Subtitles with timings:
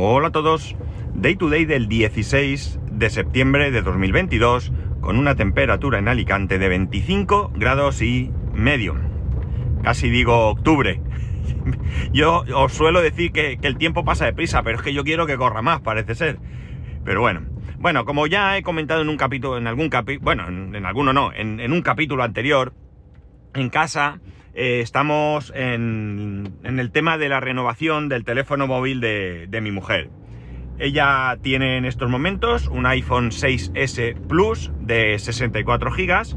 [0.00, 0.76] Hola a todos.
[1.16, 6.68] Day to day del 16 de septiembre de 2022 con una temperatura en Alicante de
[6.68, 8.94] 25 grados y medio.
[9.82, 11.00] Casi digo octubre.
[12.12, 15.36] Yo os suelo decir que, el tiempo pasa deprisa, pero es que yo quiero que
[15.36, 16.38] corra más, parece ser.
[17.04, 17.40] Pero bueno.
[17.78, 21.32] Bueno, como ya he comentado en un capítulo, en algún capítulo, bueno, en, alguno no,
[21.32, 22.72] en un capítulo anterior,
[23.54, 24.20] en casa
[24.58, 30.10] eh, estamos en, el tema de la renovación del teléfono móvil de, mi mujer.
[30.80, 36.36] Ella tiene en estos momentos un iPhone 6S Plus de 64 GB,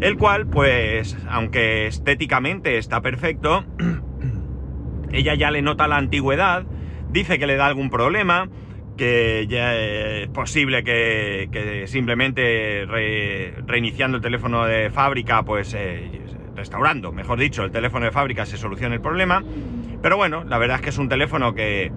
[0.00, 3.66] el cual, pues, aunque estéticamente está perfecto,
[5.12, 6.64] ella ya le nota la antigüedad,
[7.10, 8.48] dice que le da algún problema,
[8.96, 16.22] que ya es posible que, simplemente reiniciando el teléfono de fábrica, pues eh,
[16.54, 19.42] restaurando, mejor dicho, el teléfono de fábrica se soluciona el problema.
[20.02, 21.92] Pero bueno, la verdad es que es un teléfono que,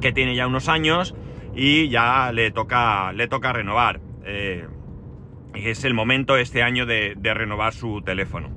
[0.00, 1.14] que tiene ya unos años
[1.54, 4.00] y ya le toca, le toca renovar.
[4.24, 4.68] Eh,
[5.54, 8.50] es el momento este año de, renovar su teléfono.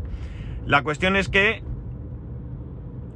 [0.66, 1.64] La cuestión es que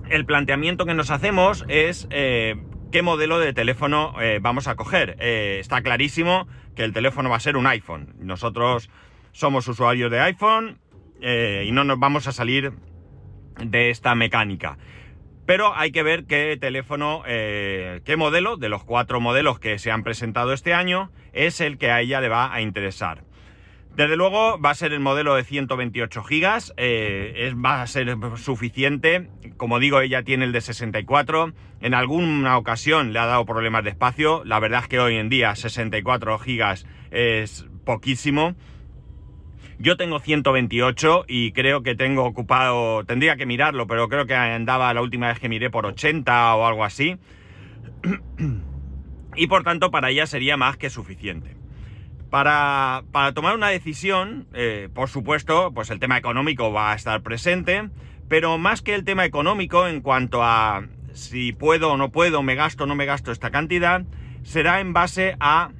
[0.09, 2.55] el planteamiento que nos hacemos es eh,
[2.91, 5.17] qué modelo de teléfono eh, vamos a coger.
[5.19, 8.15] está clarísimo que el teléfono va a ser un iPhone.
[8.19, 8.89] Nosotros
[9.33, 10.79] somos usuarios de iPhone,
[11.23, 12.73] eh, y no nos vamos a salir
[13.63, 14.77] de esta mecánica.
[15.45, 19.91] Pero hay que ver qué teléfono, eh, qué modelo de los cuatro modelos que se
[19.91, 23.23] han presentado este año es el que a ella le va a interesar.
[23.95, 28.17] Desde luego va a ser el modelo de 128 GB, eh, es, va a ser
[28.37, 29.29] suficiente.
[29.55, 31.53] Como digo, ella tiene el de 64.
[31.79, 34.43] En alguna ocasión le ha dado problemas de espacio.
[34.45, 38.55] La verdad es que hoy en día 64 GB es poquísimo.
[39.83, 44.93] Yo tengo 128 y creo que tengo ocupado, tendría que mirarlo, pero creo que andaba
[44.93, 47.17] la última vez que miré por 80 o algo así.
[49.35, 51.57] y por tanto para ella sería más que suficiente.
[52.29, 53.03] Para,
[53.35, 57.89] tomar una decisión, eh, por supuesto, pues el tema económico va a estar presente,
[58.29, 62.55] pero más que el tema económico en cuanto a si puedo o no puedo, me
[62.55, 64.05] gasto o no me gasto esta cantidad,
[64.43, 65.71] será en base a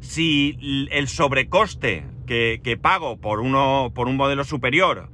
[0.00, 2.11] si el sobrecoste
[2.62, 5.10] que, pago por, uno, por un modelo superior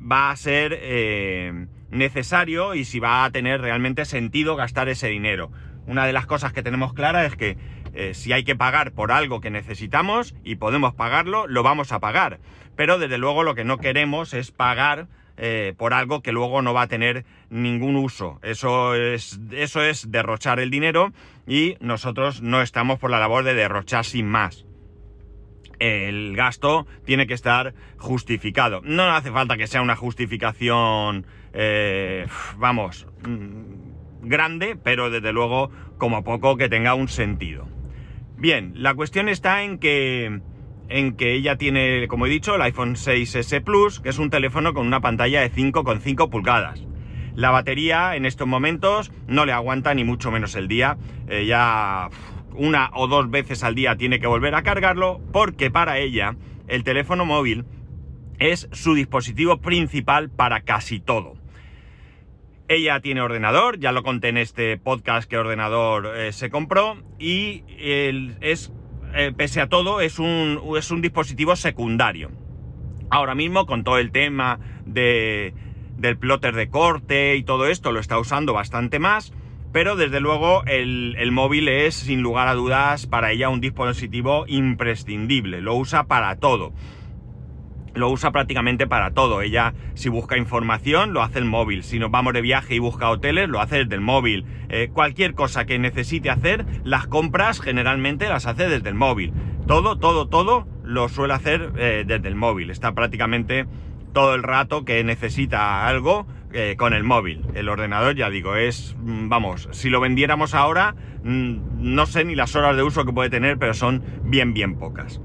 [0.00, 5.50] va a ser eh, necesario y si va a tener realmente sentido gastar ese dinero.
[5.86, 7.58] Una de las cosas que tenemos clara es que
[7.92, 12.00] eh, si hay que pagar por algo que necesitamos y podemos pagarlo, lo vamos a
[12.00, 12.40] pagar.
[12.74, 16.72] Pero desde luego lo que no queremos es pagar eh, por algo que luego no
[16.72, 18.38] va a tener ningún uso.
[18.42, 21.12] Eso es, eso es derrochar el dinero
[21.46, 24.64] y nosotros no estamos por la labor de derrochar sin más
[25.82, 28.80] el gasto tiene que estar justificado.
[28.84, 32.26] No hace falta que sea una justificación, eh,
[32.56, 37.66] vamos, mm, grande, pero desde luego como poco que tenga un sentido.
[38.36, 40.40] Bien, la cuestión está en que,
[40.88, 44.74] en que ella tiene, como he dicho, el iPhone 6S Plus, que es un teléfono
[44.74, 46.86] con una pantalla de 5,5 pulgadas.
[47.34, 50.98] La batería en estos momentos no le aguanta ni mucho menos el día.
[51.46, 52.10] Ya
[52.54, 56.36] una o dos veces al día tiene que volver a cargarlo porque para ella
[56.68, 57.64] el teléfono móvil
[58.38, 61.34] es su dispositivo principal para casi todo.
[62.68, 67.64] Ella tiene ordenador, ya lo conté en este podcast que ordenador eh, se compró y
[68.40, 68.72] es,
[69.14, 72.30] eh, pese a todo, es un, es un dispositivo secundario.
[73.10, 75.52] Ahora mismo con todo el tema de,
[75.98, 79.32] del plotter de corte y todo esto lo está usando bastante más
[79.72, 85.60] pero desde luego el, móvil es sin lugar a dudas para ella un dispositivo imprescindible,
[85.60, 86.72] lo usa para todo.
[87.94, 89.42] Lo usa prácticamente para todo.
[89.42, 91.82] Ella, si busca información, lo hace el móvil.
[91.82, 94.46] Si nos vamos de viaje y busca hoteles, lo hace desde el móvil.
[94.70, 99.34] Eh, cualquier cosa que necesite hacer, las compras generalmente las hace desde el móvil.
[99.66, 102.70] Todo, todo, todo lo suele hacer eh, desde el móvil.
[102.70, 103.66] Está prácticamente
[104.14, 107.44] todo el rato que necesita algo, eh, con el móvil.
[107.54, 110.94] El ordenador, ya digo, es, mm, vamos, si lo vendiéramos ahora,
[111.24, 114.76] mm, no sé ni las horas de uso que puede tener, pero son bien, bien
[114.76, 115.20] pocas.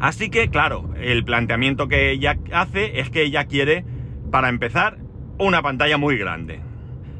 [0.00, 3.84] Así que, claro, el planteamiento que ella hace es que ella quiere,
[4.30, 4.98] para empezar,
[5.38, 6.60] una pantalla muy grande.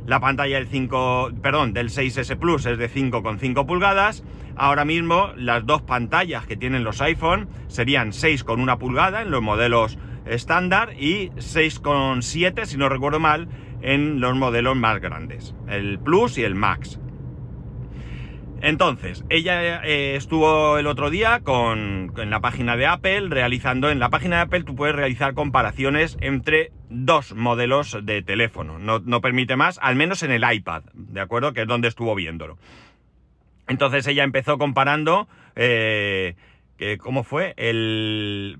[0.06, 4.24] La pantalla del 5, perdón, del 6S Plus es de 5,5 pulgadas.
[4.56, 9.98] Ahora mismo las dos pantallas que tienen los iPhone serían 6,1 pulgada en los modelos
[10.26, 13.48] estándar y 6,7 si no recuerdo mal
[13.82, 17.00] en los modelos más grandes, el Plus y el Max.
[18.62, 23.98] Entonces, ella eh, estuvo el otro día con, en la página de Apple realizando, en
[23.98, 28.78] la página de Apple tú puedes realizar comparaciones entre dos modelos de teléfono.
[28.78, 31.54] No, permite más, al menos en el iPad, ¿de acuerdo?
[31.54, 32.58] Que es donde estuvo viéndolo.
[33.66, 35.26] Entonces ella empezó comparando,
[35.56, 36.34] eh,
[36.98, 37.54] ¿cómo fue?
[37.56, 38.58] El...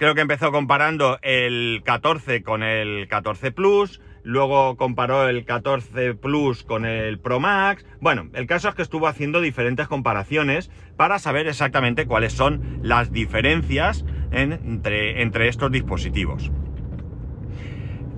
[0.00, 6.64] creo que empezó comparando el 14 con el 14 Plus, luego comparó el 14 Plus
[6.64, 7.84] con el Pro Max.
[8.00, 13.12] Bueno, el caso es que estuvo haciendo diferentes comparaciones para saber exactamente cuáles son las
[13.12, 16.50] diferencias entre, entre, estos dispositivos.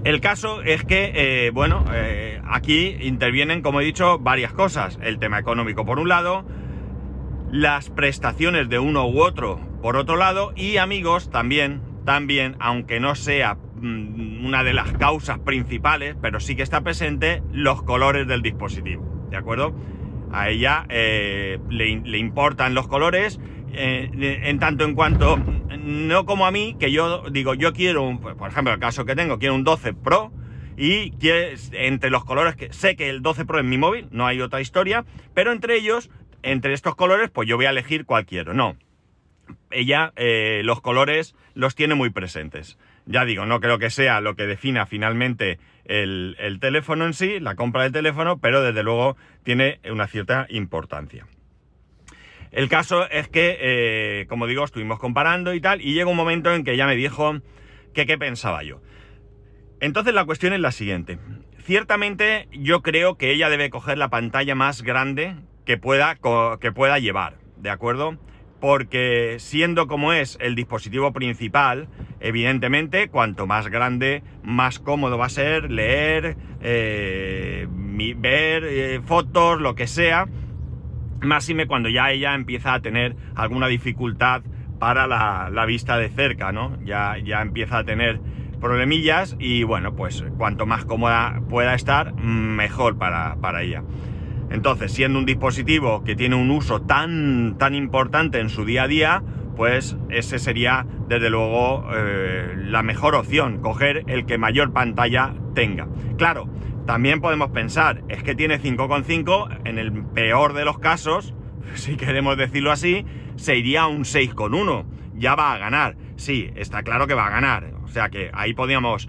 [0.05, 5.01] El caso es que, eh, bueno, eh, aquí intervienen, como he dicho, varias cosas.
[5.03, 6.47] El tema económico por un lado,
[7.51, 13.15] las prestaciones de uno u otro por otro lado, y amigos también, también, aunque no
[13.15, 18.41] sea Mm, una de las causas principales, pero sí que está presente, los colores del
[18.41, 19.27] dispositivo.
[19.29, 19.75] ¿De acuerdo?
[20.31, 23.41] A ella eh, le, importan los colores
[23.73, 28.21] eh, en tanto en cuanto, no como a mí, que yo digo, yo quiero, un,
[28.21, 30.33] por ejemplo, el caso que tengo, quiero un 12 Pro
[30.77, 31.13] y
[31.73, 34.61] entre los colores que sé que el 12 Pro es mi móvil, no hay otra
[34.61, 35.05] historia,
[35.35, 36.09] pero entre ellos,
[36.45, 38.55] entre estos colores, pues yo voy a elegir cuál quiero.
[38.55, 38.77] No,
[39.71, 42.79] ella eh, los colores los tiene muy presentes.
[43.07, 47.57] Ya digo, no creo que sea lo que defina finalmente el, teléfono en sí, la
[47.57, 51.27] compra del teléfono, pero desde luego tiene una cierta importancia.
[52.53, 56.55] El caso es que, eh, como digo, estuvimos comparando y tal, y llega un momento
[56.55, 57.41] en que ella me dijo
[57.95, 58.81] que qué pensaba yo.
[59.81, 61.19] Entonces la cuestión es la siguiente.
[61.65, 65.35] Ciertamente yo creo que ella debe coger la pantalla más grande
[65.65, 66.19] que pueda,
[66.61, 68.19] que pueda llevar, ¿de acuerdo?
[68.63, 71.89] Porque siendo como es el dispositivo principal,
[72.21, 79.75] evidentemente, cuanto más grande, más cómodo va a ser leer, eh, ver eh, fotos, lo
[79.75, 80.29] que sea,
[81.21, 84.43] máxime cuando ya ella empieza a tener alguna dificultad
[84.79, 86.79] para la, vista de cerca, ¿no?
[86.85, 88.21] Ya, ya empieza a tener
[88.61, 93.83] problemillas y bueno, pues cuanto más cómoda pueda estar, mejor para, para ella.
[94.53, 98.89] Entonces, siendo un dispositivo que tiene un uso tan, tan importante en su día a
[98.89, 99.23] día,
[99.57, 105.89] pues ese sería desde luego eh, la mejor opción, coger el que mayor pantalla tenga.
[106.19, 106.49] Claro,
[106.87, 111.35] también podemos pensar, es que tiene 5,5, en el peor de los casos,
[111.75, 113.07] si queremos decirlo así,
[113.37, 114.85] se iría a un 6,1,
[115.15, 115.97] ya va a ganar.
[116.17, 119.09] Sí, está claro que va a ganar, o sea que ahí podríamos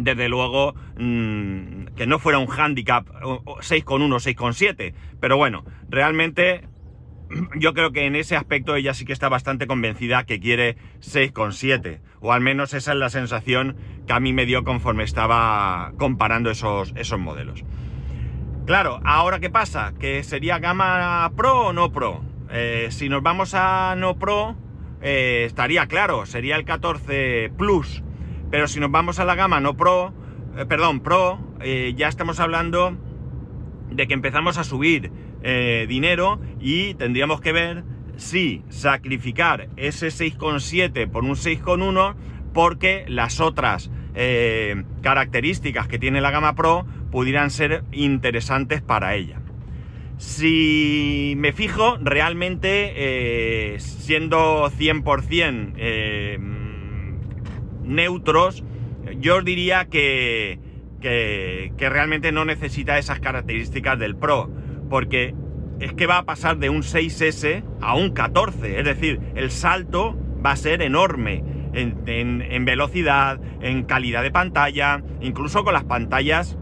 [0.00, 4.94] desde luego mm, que no fuera un handicap 6,1, 6,7.
[5.20, 6.62] Pero bueno, realmente
[7.56, 12.00] yo creo que en ese aspecto ella sí que está bastante convencida que quiere 6,7.
[12.20, 16.50] O al menos esa es la sensación que a mí me dio conforme estaba comparando
[16.50, 17.64] esos, esos modelos.
[18.64, 19.92] Claro, ahora qué pasa?
[19.98, 22.22] ¿Que sería gama Pro o no Pro?
[22.50, 24.54] Eh, si nos vamos a no Pro,
[25.02, 28.04] eh, estaría claro, sería el 14 Plus.
[28.52, 30.14] Pero si nos vamos a la gama no Pro,
[30.58, 32.96] eh, perdón, Pro, eh, ya estamos hablando
[33.90, 35.12] de que empezamos a subir
[35.42, 37.84] eh, dinero y tendríamos que ver
[38.16, 42.16] si sacrificar ese 6,7 por un 6,1
[42.52, 43.90] porque las otras
[45.00, 49.40] características que tiene la gama Pro pudieran ser interesantes para ella.
[50.16, 56.40] Si me fijo, realmente siendo 100%
[57.84, 58.64] neutros,
[59.20, 60.58] yo os diría que,
[61.00, 64.50] que, realmente no necesita esas características del Pro,
[64.88, 65.34] porque
[65.80, 70.16] es que va a pasar de un 6S a un 14, es decir, el salto
[70.44, 76.58] va a ser enorme en, velocidad, en calidad de pantalla, incluso con las pantallas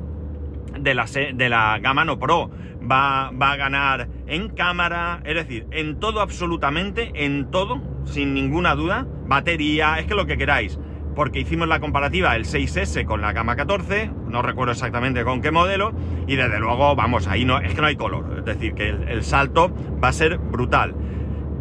[0.79, 2.51] de la, de la gama no Pro.
[2.89, 8.77] Va, va, a ganar en cámara, es decir, en todo absolutamente, en todo, sin ninguna
[8.77, 10.79] duda, batería, es que lo que queráis
[11.17, 15.51] porque hicimos la comparativa el 6S con la gama 14, no recuerdo exactamente con qué
[15.51, 15.93] modelo,
[16.27, 19.25] y desde luego, vamos, ahí no, es que no hay color, es decir, que el,
[19.25, 20.95] salto va a ser brutal.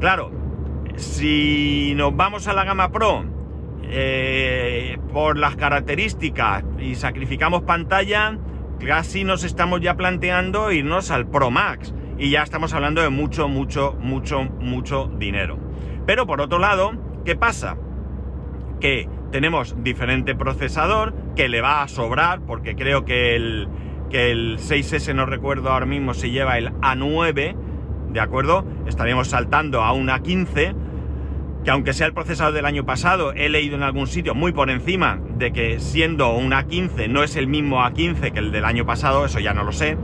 [0.02, 0.30] Claro,
[0.98, 3.24] si nos vamos a la gama Pro,
[3.84, 8.38] eh, por las características y sacrificamos pantalla,
[8.86, 13.48] casi nos estamos ya planteando irnos al Pro Max, y ya estamos hablando de mucho,
[13.48, 15.58] mucho, mucho, mucho dinero.
[16.06, 16.92] Pero por otro lado,
[17.24, 17.78] ¿qué pasa?
[18.82, 23.68] Que tenemos diferente procesador que le va a sobrar porque creo que el,
[24.10, 27.54] que el 6S, no recuerdo ahora mismo, si lleva el A9,
[28.14, 28.66] ¿de acuerdo?
[28.88, 30.74] Estaríamos saltando a un A15,
[31.66, 34.70] que aunque sea el procesador del año pasado, he leído en algún sitio muy por
[34.70, 38.86] encima de que siendo un A15 no es el mismo A15 que el del año
[38.86, 39.98] pasado, eso ya no lo sé.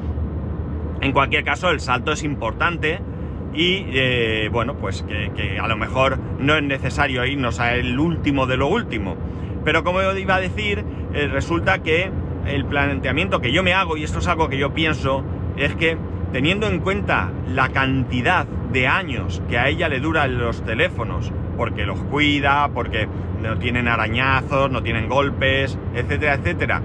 [0.99, 2.99] En cualquier caso, el salto es importante
[3.53, 5.03] y eh, bueno, pues
[5.35, 9.15] que, a lo mejor no es necesario irnos a el último de lo último.
[9.65, 12.09] Pero como iba a decir, eh, resulta que
[12.47, 15.23] el planteamiento que yo me hago, y esto es algo que yo pienso,
[15.57, 15.97] es que
[16.31, 21.85] teniendo en cuenta la cantidad de años que a ella le duran los teléfonos, porque
[21.85, 23.07] los cuida, porque
[23.41, 26.81] no tienen arañazos, no tienen golpes, etcétera, etcétera,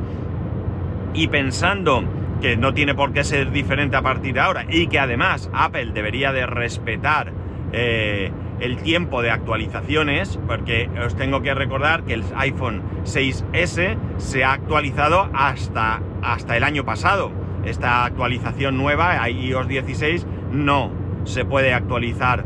[1.14, 2.02] y pensando
[2.40, 5.92] que no tiene por qué ser diferente a partir de ahora y que además Apple
[5.92, 7.32] debería de respetar
[7.72, 14.44] eh, el tiempo de actualizaciones, porque os tengo que recordar que el iPhone 6S se
[14.44, 17.30] ha actualizado hasta, hasta el año pasado.
[17.64, 20.90] Esta actualización nueva, iOS 16, no
[21.24, 22.44] se puede actualizar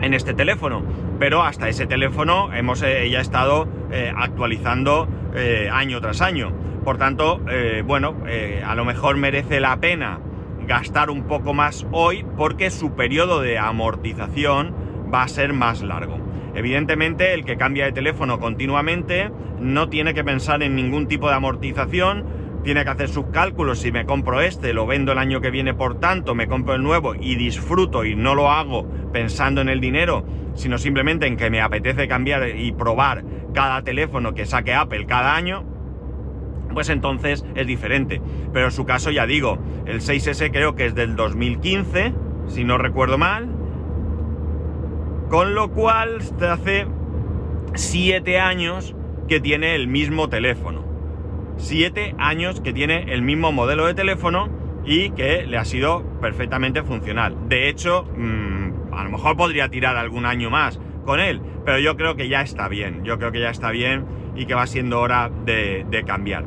[0.00, 0.82] en este teléfono,
[1.18, 5.08] pero hasta ese teléfono hemos eh, ya estado eh, actualizando
[5.70, 6.65] año tras año.
[6.86, 10.20] Por tanto, eh, bueno, eh, a lo mejor merece la pena
[10.68, 14.72] gastar un poco más hoy porque su periodo de amortización
[15.12, 16.20] va a ser más largo.
[16.54, 21.34] Evidentemente, el que cambia de teléfono continuamente no tiene que pensar en ningún tipo de
[21.34, 22.24] amortización,
[22.62, 25.74] tiene que hacer sus cálculos, si me compro este, lo vendo el año que viene,
[25.74, 29.80] por tanto, me compro el nuevo y disfruto y no lo hago pensando en el
[29.80, 30.24] dinero,
[30.54, 35.34] sino simplemente en que me apetece cambiar y probar cada teléfono que saque Apple cada
[35.34, 35.75] año,
[36.76, 38.20] pues entonces es diferente.
[38.52, 42.12] Pero en su caso, ya digo, el 6S creo que es del 2015,
[42.48, 43.48] si no recuerdo mal.
[45.30, 46.86] Con lo cual, hace
[47.72, 48.94] 7 años
[49.26, 50.84] que tiene el mismo teléfono.
[51.56, 54.50] 7 años que tiene el mismo modelo de teléfono
[54.84, 57.48] y que le ha sido perfectamente funcional.
[57.48, 61.96] De hecho, mm, a lo mejor podría tirar algún año más con él, pero yo
[61.96, 63.02] creo que ya está bien.
[63.02, 64.04] Yo creo que ya está bien
[64.36, 66.44] y que va siendo hora de, cambiar.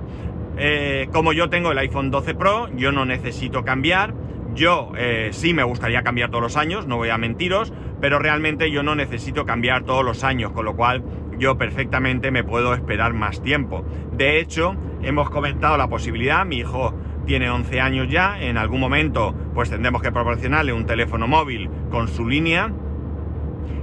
[0.58, 4.13] Eh, como yo tengo el iPhone 12 Pro, yo no necesito cambiar.
[4.55, 8.72] Yo eh, sí me gustaría cambiar todos los años, no voy a mentiros, pero realmente
[8.72, 11.03] yo no necesito cambiar todos los años, con lo cual
[11.38, 13.86] yo perfectamente me puedo esperar más tiempo.
[14.12, 16.93] De hecho, hemos comentado la posibilidad, mi hijo
[17.25, 22.08] tiene 11 años ya, en algún momento pues tendremos que proporcionarle un teléfono móvil con
[22.08, 22.72] su línea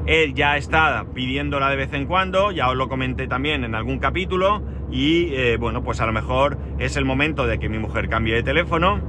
[0.07, 3.99] él ya está pidiéndola de vez en cuando, ya os lo comenté también en algún
[3.99, 8.09] capítulo, y eh, bueno, pues a lo mejor es el momento de que mi mujer
[8.09, 9.01] cambie de teléfono,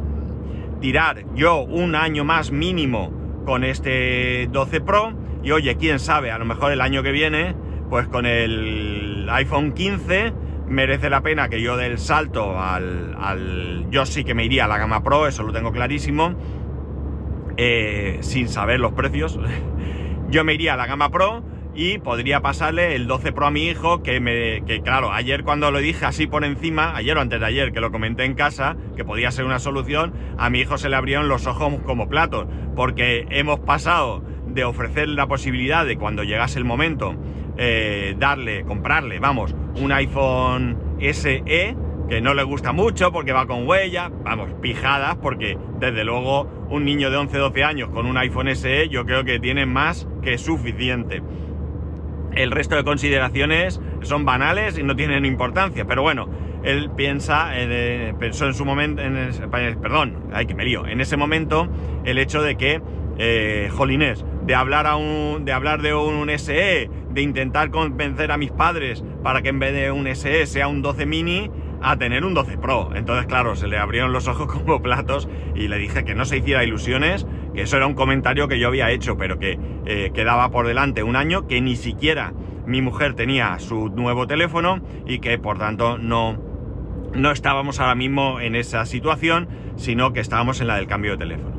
[0.82, 3.12] tirar yo un año más mínimo
[3.46, 7.56] con este 12 Pro, y oye, quién sabe, a lo mejor el año que viene,
[7.90, 10.34] pues con el iPhone 15
[10.68, 14.68] merece la pena que yo dé el salto al, Yo sí que me iría a
[14.68, 16.36] la gama Pro, eso lo tengo clarísimo,
[17.56, 19.40] eh, sin saber los precios.
[20.30, 21.44] yo me iría a la gama Pro
[21.76, 25.70] y podría pasarle el 12 Pro a mi hijo, que me, que claro, ayer cuando
[25.70, 28.76] lo dije así por encima, ayer o antes de ayer, que lo comenté en casa,
[28.96, 32.48] que podía ser una solución, a mi hijo se le abrieron los ojos como platos,
[32.76, 37.16] porque hemos pasado de ofrecer la posibilidad de cuando llegase el momento,
[37.58, 41.76] eh, darle, comprarle, vamos, un iPhone SE,
[42.08, 46.86] que no le gusta mucho porque va con huella, vamos, pijadas, porque desde luego un
[46.86, 51.22] niño de 11-12 años con un iPhone SE yo creo que tiene más que suficiente.
[52.34, 56.30] El resto de consideraciones son banales y no tienen importancia, pero bueno,
[56.64, 59.32] él piensa, eh, pensó en su momento, en
[59.82, 61.68] perdón, ay que me lío, en ese momento
[62.06, 62.82] el hecho de que,
[63.18, 68.38] eh, jolines, de hablar, a un, de hablar de un SE, de intentar convencer a
[68.38, 71.50] mis padres para que en vez de un SE sea un 12 mini,
[71.82, 72.90] a tener un 12 Pro.
[72.96, 76.38] Entonces, claro, se le abrieron los ojos como platos y le dije que no se
[76.38, 80.50] hiciera ilusiones, que eso era un comentario que yo había hecho, pero que eh, quedaba
[80.52, 82.34] por delante un año, que ni siquiera
[82.66, 86.38] mi mujer tenía su nuevo teléfono y que por tanto no,
[87.14, 91.18] no estábamos ahora mismo en esa situación, sino que estábamos en la del cambio de
[91.18, 91.58] teléfono.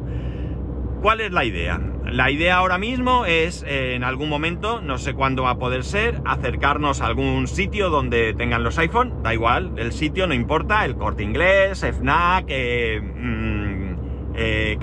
[1.01, 1.81] ¿Cuál es la idea?
[2.11, 5.85] La idea ahora mismo es, eh, en algún momento, no sé cuándo va a poder
[5.85, 10.87] ser, acercarnos a algún sitio donde tengan los iPhone, da igual, el sitio no importa,
[10.87, 14.79] el corte inglés, FNAC, eh, mm, eh,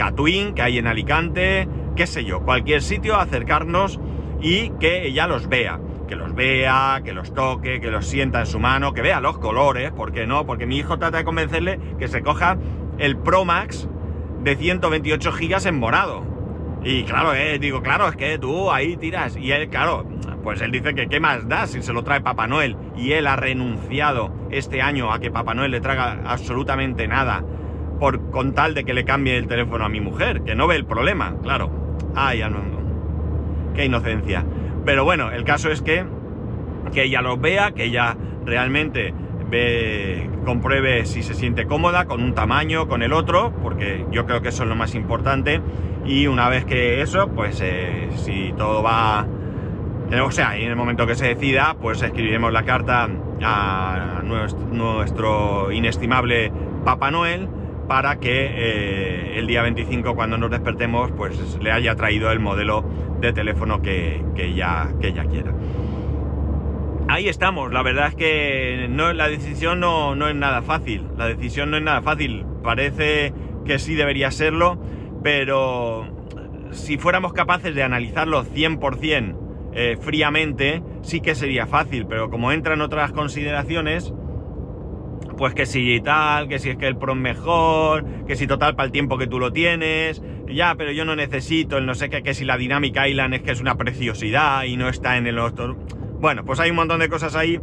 [0.55, 3.99] que hay en Alicante, qué sé yo, cualquier sitio, acercarnos
[4.39, 5.79] y que ella los vea.
[6.07, 9.39] Que los vea, que los toque, que los sienta en su mano, que vea los
[9.39, 10.45] colores, ¿por qué no?
[10.45, 12.59] Porque mi hijo trata de convencerle que se coja
[12.99, 13.89] el Pro Max
[14.43, 16.34] de 128 gigas en morado.
[16.85, 19.35] Y claro, eh, digo, claro, es que tú ahí tiras.
[19.35, 20.05] Y él, claro,
[20.43, 22.77] pues él dice que qué más da si se lo trae Papá Noel.
[22.95, 27.43] Y él ha renunciado este año a que Papá Noel le traiga absolutamente nada.
[27.99, 30.75] Por, con tal de que le cambie el teléfono a mi mujer, que no ve
[30.75, 31.97] el problema, claro.
[32.13, 33.73] Ay, no.
[33.73, 34.45] Qué inocencia.
[34.85, 36.05] Pero bueno, el caso es que,
[36.93, 38.15] que ella lo vea, que ella
[38.45, 39.13] realmente
[39.49, 44.41] ve, compruebe si se siente cómoda con un tamaño, con el otro, porque yo creo
[44.41, 45.61] que eso es lo más importante.
[46.05, 49.25] Y una vez que eso, pues eh, si todo va...
[50.11, 53.09] eh, O sea, en el momento que se decida, pues escribiremos la carta
[53.41, 56.51] a nuestro, inestimable
[56.83, 57.47] Papá Noel
[57.87, 62.83] para que eh, el día 25 cuando nos despertemos pues le haya traído el modelo
[63.21, 65.51] de teléfono que, que ella, que ella quiera.
[67.07, 71.27] Ahí estamos, la verdad es que no, la decisión no, no es nada fácil, la
[71.27, 73.31] decisión no es nada fácil, parece
[73.63, 74.81] que sí debería serlo,
[75.23, 76.07] pero
[76.71, 79.37] si fuéramos capaces de analizarlo 100%
[79.73, 84.11] eh, fríamente, sí que sería fácil, pero como entran otras consideraciones,
[85.37, 88.75] pues que si tal, que si es que el Pro es mejor, que si total
[88.75, 92.09] para el tiempo que tú lo tienes, ya, pero yo no necesito el no sé
[92.09, 95.27] qué, que si la Dynamic Island es que es una preciosidad y no está en
[95.27, 95.77] el otro.
[96.25, 97.59] Bueno, pues hay un montón de cosas ahí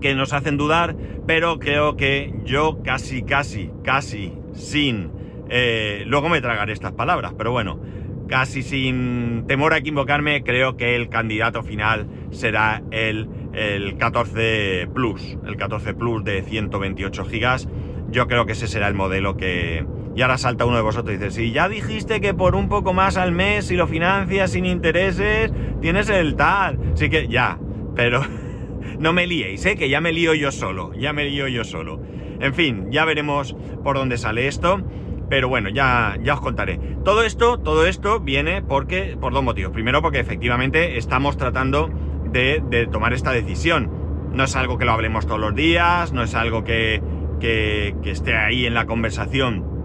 [0.00, 5.10] que nos hacen dudar, pero creo que yo casi, casi, casi sin...
[5.50, 7.78] eh, luego me tragaré estas palabras, pero bueno,
[8.26, 15.36] casi sin temor a equivocarme, creo que el candidato final será el, el 14 Plus,
[15.44, 17.68] el 14 Plus de 128 gigas.
[18.08, 19.84] Yo creo que ese será el modelo que...
[20.16, 22.94] Y ahora salta uno de vosotros y dice, si ya dijiste que por un poco
[22.94, 26.78] más al mes, si lo financias sin intereses, tienes el tal.
[26.94, 27.58] Sí que ya,
[27.94, 28.22] pero
[28.98, 29.76] no me liéis, ¿eh?
[29.76, 32.00] que ya me lío yo solo, ya me lío yo solo.
[32.40, 33.54] En fin, ya veremos
[33.84, 34.82] por dónde sale esto.
[35.28, 36.78] Pero bueno, ya, ya os contaré.
[37.04, 39.72] Todo esto, todo esto viene porque, por dos motivos.
[39.72, 41.90] Primero, porque efectivamente estamos tratando
[42.32, 43.90] de, de tomar esta decisión.
[44.32, 47.02] No es algo que lo hablemos todos los días, no es algo que,
[47.40, 49.75] que esté ahí en la conversación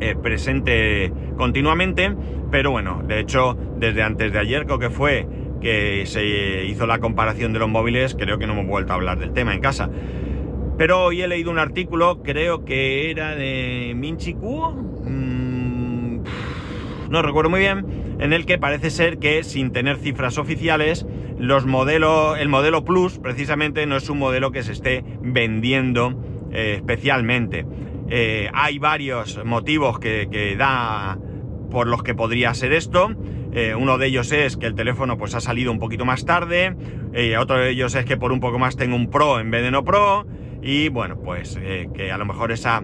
[0.00, 2.14] eh, presente continuamente.
[2.50, 5.26] Pero bueno, de hecho, desde antes de ayer, creo que fue
[5.60, 9.18] que se hizo la comparación de los móviles, creo que no hemos vuelto a hablar
[9.18, 9.90] del tema en casa.
[10.76, 16.20] Pero hoy he leído un artículo, creo que era de Minchi Kuo, mm,
[17.10, 17.84] no recuerdo muy bien,
[18.20, 21.06] en el que parece ser que sin tener cifras oficiales,
[21.38, 26.14] los el modelo Plus precisamente no es un modelo que se esté vendiendo
[26.52, 27.66] eh, especialmente.
[28.10, 31.18] Eh, hay varios motivos que, da
[31.70, 33.10] por los que podría ser esto.
[33.52, 36.76] Eh, uno de ellos es que el teléfono pues ha salido un poquito más tarde.
[37.12, 39.62] Eh, otro de ellos es que por un poco más tengo un Pro en vez
[39.62, 40.26] de no Pro.
[40.62, 41.58] Y bueno, pues
[41.94, 42.82] que a lo mejor esa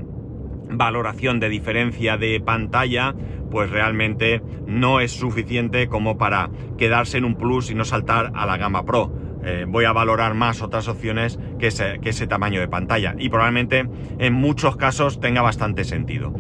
[0.71, 3.15] valoración de diferencia de pantalla
[3.51, 8.47] pues realmente no es suficiente como para quedarse en un Plus y no saltar a
[8.47, 9.13] la gama Pro.
[9.45, 13.15] Eh, voy a valorar más otras opciones que ese, tamaño de pantalla.
[13.19, 13.87] Y probablemente
[14.19, 16.35] en muchos casos tenga bastante sentido.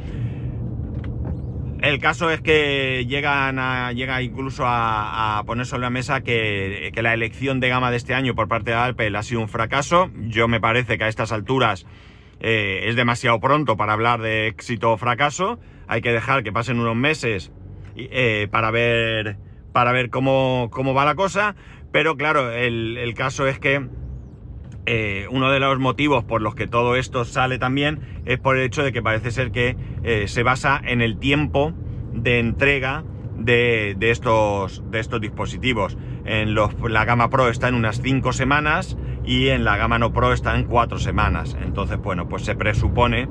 [1.82, 7.02] El caso es que llegan a, llega incluso a, poner sobre la mesa que, que,
[7.02, 10.10] la elección de gama de este año por parte de Apple ha sido un fracaso.
[10.28, 11.84] Yo me parece que a estas alturas
[12.40, 15.58] eh, es demasiado pronto para hablar de éxito o fracaso.
[15.86, 17.52] Hay que dejar que pasen unos meses
[17.96, 19.36] eh, para ver,
[19.72, 21.54] para ver cómo, cómo va la cosa.
[21.94, 23.86] Pero claro, el, caso es que
[24.84, 28.64] eh, uno de los motivos por los que todo esto sale también es por el
[28.64, 31.72] hecho de que parece ser que eh, se basa en el tiempo
[32.12, 33.04] de entrega
[33.38, 35.96] de, de, estos, de estos, dispositivos.
[36.24, 40.12] En los, la gama Pro está en unas 5 semanas y en la gama no
[40.12, 41.56] Pro está en 4 semanas.
[41.62, 43.28] Entonces, bueno, pues se presupone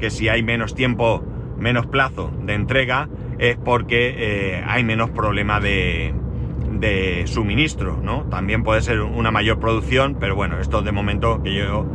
[0.00, 1.22] que si hay menos tiempo,
[1.58, 6.14] menos plazo de entrega, es porque eh, hay menos problema de,
[6.80, 8.24] de suministro, ¿no?
[8.24, 11.86] También puede ser una mayor producción, pero bueno, esto de momento que yo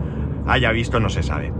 [0.47, 1.51] haya visto no se sabe.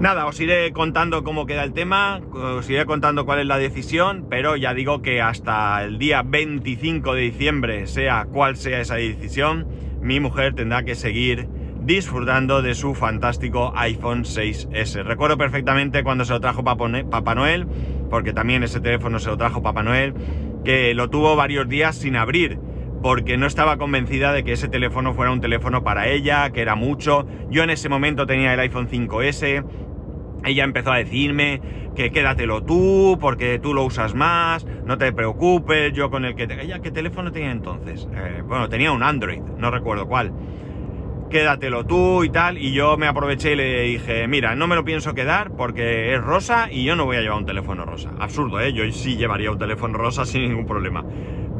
[0.00, 4.26] Nada, os iré contando cómo queda el tema, os iré contando cuál es la decisión,
[4.30, 9.68] pero ya digo que hasta el día 25 de diciembre, sea cual sea esa decisión,
[10.00, 11.48] mi mujer tendrá que seguir
[11.82, 15.02] disfrutando de su fantástico iPhone 6S.
[15.04, 17.66] Recuerdo perfectamente cuando se lo trajo Papá Noel,
[18.08, 20.14] porque también ese teléfono se lo trajo Papá Noel,
[20.64, 22.58] que lo tuvo varios días sin abrir,
[23.02, 26.74] porque no estaba convencida de que ese teléfono fuera un teléfono para ella, que era
[26.74, 27.26] mucho.
[27.50, 29.64] Yo en ese momento tenía el iPhone 5S.
[30.44, 31.60] Ella empezó a decirme
[31.94, 36.44] que quédatelo tú, porque tú lo usas más, no te preocupes, yo con el que...
[36.44, 38.08] ¿Ella qué teléfono tenía entonces?
[38.14, 40.32] Eh, bueno, tenía un Android, no recuerdo cuál.
[41.30, 44.84] Quédatelo tú y tal, y yo me aproveché y le dije, mira, no me lo
[44.84, 48.10] pienso quedar porque es rosa y yo no voy a llevar un teléfono rosa.
[48.18, 48.72] Absurdo, ¿eh?
[48.72, 51.04] Yo sí llevaría un teléfono rosa sin ningún problema.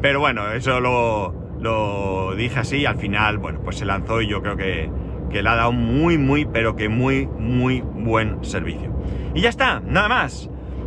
[0.03, 4.43] Pero bueno, eso lo, lo dije así al final, bueno, pues se lanzó y yo
[4.43, 4.91] creo que,
[5.31, 8.93] que le ha dado muy, muy, pero que muy, muy buen servicio.
[9.35, 10.51] Y ya está, nada más.